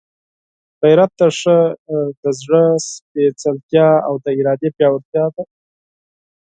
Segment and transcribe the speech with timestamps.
[0.81, 1.11] غیرت
[2.23, 5.43] د زړه سپېڅلتیا او د ارادې پیاوړتیا ده.